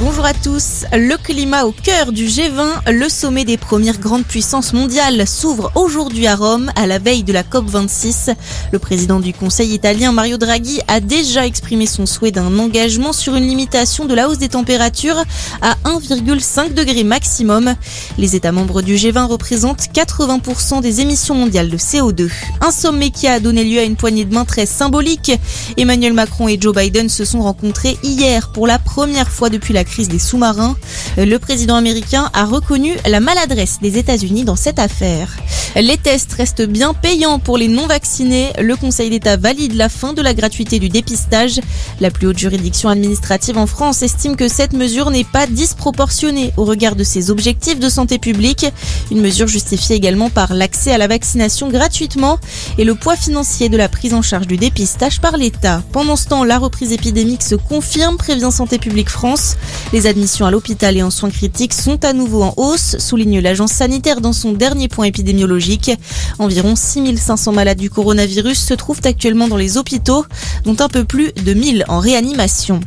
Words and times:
Bonjour 0.00 0.24
à 0.24 0.32
tous. 0.32 0.84
Le 0.92 1.16
climat 1.16 1.64
au 1.64 1.72
cœur 1.72 2.12
du 2.12 2.26
G20, 2.26 2.92
le 2.92 3.08
sommet 3.08 3.44
des 3.44 3.56
premières 3.56 3.98
grandes 3.98 4.24
puissances 4.24 4.72
mondiales 4.72 5.26
s'ouvre 5.26 5.72
aujourd'hui 5.74 6.28
à 6.28 6.36
Rome 6.36 6.70
à 6.76 6.86
la 6.86 7.00
veille 7.00 7.24
de 7.24 7.32
la 7.32 7.42
COP26. 7.42 8.32
Le 8.70 8.78
président 8.78 9.18
du 9.18 9.34
Conseil 9.34 9.74
italien 9.74 10.12
Mario 10.12 10.36
Draghi 10.38 10.80
a 10.86 11.00
déjà 11.00 11.46
exprimé 11.46 11.86
son 11.86 12.06
souhait 12.06 12.30
d'un 12.30 12.60
engagement 12.60 13.12
sur 13.12 13.34
une 13.34 13.48
limitation 13.48 14.04
de 14.04 14.14
la 14.14 14.28
hausse 14.28 14.38
des 14.38 14.50
températures 14.50 15.24
à 15.62 15.74
1,5 15.84 16.74
degré 16.74 17.02
maximum. 17.02 17.74
Les 18.18 18.36
États 18.36 18.52
membres 18.52 18.82
du 18.82 18.94
G20 18.94 19.26
représentent 19.26 19.88
80% 19.92 20.80
des 20.80 21.00
émissions 21.00 21.34
mondiales 21.34 21.70
de 21.70 21.76
CO2. 21.76 22.30
Un 22.60 22.70
sommet 22.70 23.10
qui 23.10 23.26
a 23.26 23.40
donné 23.40 23.64
lieu 23.64 23.80
à 23.80 23.84
une 23.84 23.96
poignée 23.96 24.24
de 24.24 24.32
main 24.32 24.44
très 24.44 24.66
symbolique. 24.66 25.32
Emmanuel 25.76 26.12
Macron 26.12 26.46
et 26.46 26.56
Joe 26.60 26.72
Biden 26.74 27.08
se 27.08 27.24
sont 27.24 27.42
rencontrés 27.42 27.98
hier 28.04 28.52
pour 28.52 28.68
la 28.68 28.78
première 28.78 29.28
fois 29.28 29.50
depuis 29.50 29.74
la 29.74 29.87
crise 29.88 30.08
des 30.08 30.18
sous-marins. 30.18 30.76
Le 31.16 31.36
président 31.38 31.74
américain 31.74 32.30
a 32.32 32.44
reconnu 32.44 32.96
la 33.06 33.20
maladresse 33.20 33.78
des 33.82 33.98
États-Unis 33.98 34.44
dans 34.44 34.56
cette 34.56 34.78
affaire. 34.78 35.36
Les 35.76 35.96
tests 35.96 36.32
restent 36.32 36.66
bien 36.66 36.94
payants 36.94 37.38
pour 37.38 37.58
les 37.58 37.68
non-vaccinés. 37.68 38.52
Le 38.58 38.74
Conseil 38.76 39.10
d'État 39.10 39.36
valide 39.36 39.74
la 39.74 39.88
fin 39.88 40.12
de 40.12 40.22
la 40.22 40.34
gratuité 40.34 40.78
du 40.78 40.88
dépistage. 40.88 41.60
La 42.00 42.10
plus 42.10 42.26
haute 42.26 42.38
juridiction 42.38 42.88
administrative 42.88 43.58
en 43.58 43.66
France 43.66 44.02
estime 44.02 44.36
que 44.36 44.48
cette 44.48 44.72
mesure 44.72 45.10
n'est 45.10 45.24
pas 45.24 45.46
disproportionnée 45.46 46.52
au 46.56 46.64
regard 46.64 46.96
de 46.96 47.04
ses 47.04 47.30
objectifs 47.30 47.78
de 47.78 47.88
santé 47.88 48.18
publique. 48.18 48.66
Une 49.10 49.20
mesure 49.20 49.46
justifiée 49.46 49.96
également 49.96 50.30
par 50.30 50.54
l'accès 50.54 50.92
à 50.92 50.98
la 50.98 51.06
vaccination 51.06 51.68
gratuitement 51.68 52.38
et 52.78 52.84
le 52.84 52.94
poids 52.94 53.16
financier 53.16 53.68
de 53.68 53.76
la 53.76 53.88
prise 53.88 54.14
en 54.14 54.22
charge 54.22 54.46
du 54.46 54.56
dépistage 54.56 55.20
par 55.20 55.36
l'État. 55.36 55.82
Pendant 55.92 56.16
ce 56.16 56.26
temps, 56.26 56.44
la 56.44 56.58
reprise 56.58 56.92
épidémique 56.92 57.42
se 57.42 57.54
confirme, 57.54 58.16
prévient 58.16 58.50
Santé 58.50 58.78
publique 58.78 59.10
France. 59.10 59.56
Les 59.92 60.06
admissions 60.06 60.44
à 60.44 60.50
l'hôpital 60.50 60.98
et 60.98 61.02
en 61.02 61.10
soins 61.10 61.30
critiques 61.30 61.72
sont 61.72 62.04
à 62.04 62.12
nouveau 62.12 62.42
en 62.42 62.52
hausse, 62.58 62.96
souligne 62.98 63.40
l'agence 63.40 63.72
sanitaire 63.72 64.20
dans 64.20 64.34
son 64.34 64.52
dernier 64.52 64.86
point 64.86 65.06
épidémiologique. 65.06 65.90
Environ 66.38 66.76
6500 66.76 67.52
malades 67.52 67.78
du 67.78 67.88
coronavirus 67.88 68.58
se 68.58 68.74
trouvent 68.74 69.00
actuellement 69.04 69.48
dans 69.48 69.56
les 69.56 69.78
hôpitaux, 69.78 70.26
dont 70.64 70.76
un 70.80 70.88
peu 70.88 71.04
plus 71.04 71.32
de 71.32 71.54
1000 71.54 71.86
en 71.88 72.00
réanimation. 72.00 72.80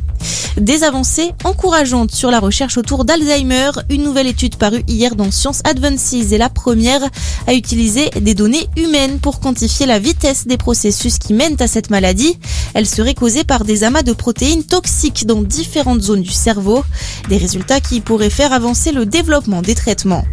Des 0.58 0.84
avancées 0.84 1.32
encourageantes 1.44 2.12
sur 2.12 2.30
la 2.30 2.38
recherche 2.38 2.76
autour 2.76 3.06
d'Alzheimer. 3.06 3.70
Une 3.88 4.02
nouvelle 4.02 4.26
étude 4.26 4.56
parue 4.56 4.82
hier 4.86 5.16
dans 5.16 5.30
Science 5.30 5.62
Advances 5.64 6.12
est 6.12 6.38
la 6.38 6.50
première 6.50 7.00
à 7.46 7.54
utiliser 7.54 8.10
des 8.20 8.34
données 8.34 8.68
humaines 8.76 9.18
pour 9.18 9.40
quantifier 9.40 9.86
la 9.86 9.98
vitesse 9.98 10.46
des 10.46 10.58
processus 10.58 11.18
qui 11.18 11.32
mènent 11.32 11.56
à 11.58 11.66
cette 11.66 11.88
maladie. 11.88 12.38
Elle 12.74 12.86
serait 12.86 13.14
causée 13.14 13.44
par 13.44 13.64
des 13.64 13.82
amas 13.82 14.02
de 14.02 14.12
protéines 14.12 14.64
toxiques 14.64 15.26
dans 15.26 15.40
différentes 15.40 16.02
zones 16.02 16.22
du 16.22 16.30
cerveau. 16.30 16.84
Des 17.30 17.38
résultats 17.38 17.80
qui 17.80 18.00
pourraient 18.00 18.30
faire 18.30 18.52
avancer 18.52 18.92
le 18.92 19.06
développement 19.06 19.62
des 19.62 19.74
traitements. 19.74 20.24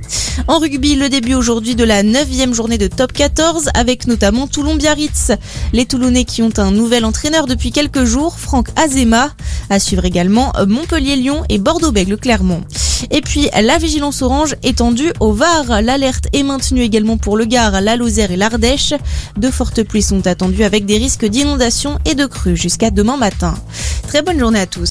En 0.47 0.59
rugby, 0.59 0.95
le 0.95 1.09
début 1.09 1.33
aujourd'hui 1.33 1.75
de 1.75 1.83
la 1.83 2.03
9 2.03 2.53
journée 2.53 2.77
de 2.77 2.87
top 2.87 3.11
14 3.13 3.69
avec 3.73 4.07
notamment 4.07 4.47
Toulon-Biarritz. 4.47 5.31
Les 5.73 5.85
Toulonnais 5.85 6.25
qui 6.25 6.41
ont 6.41 6.53
un 6.57 6.71
nouvel 6.71 7.05
entraîneur 7.05 7.45
depuis 7.45 7.71
quelques 7.71 8.05
jours, 8.05 8.39
Franck 8.39 8.69
Azema. 8.75 9.31
À 9.69 9.79
suivre 9.79 10.05
également 10.09 10.51
Montpellier-Lyon 10.67 11.43
et 11.49 11.59
Bordeaux-Bègle-Clermont. 11.59 12.63
Et 13.11 13.21
puis 13.21 13.47
la 13.61 13.77
vigilance 13.77 14.23
orange 14.23 14.55
étendue 14.63 15.13
au 15.19 15.31
Var. 15.31 15.81
L'alerte 15.83 16.25
est 16.33 16.41
maintenue 16.41 16.81
également 16.81 17.17
pour 17.17 17.37
le 17.37 17.45
Gard, 17.45 17.79
la 17.79 17.95
Lozère 17.95 18.31
et 18.31 18.37
l'Ardèche. 18.37 18.95
De 19.37 19.51
fortes 19.51 19.83
pluies 19.83 20.01
sont 20.01 20.25
attendues 20.25 20.63
avec 20.63 20.85
des 20.85 20.97
risques 20.97 21.25
d'inondation 21.25 21.99
et 22.05 22.15
de 22.15 22.25
crues 22.25 22.57
jusqu'à 22.57 22.89
demain 22.89 23.17
matin. 23.17 23.53
Très 24.07 24.23
bonne 24.23 24.39
journée 24.39 24.59
à 24.59 24.65
tous. 24.65 24.87